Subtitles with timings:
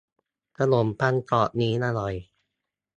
[0.57, 2.13] ขนมปังกรอบนี้อร่อย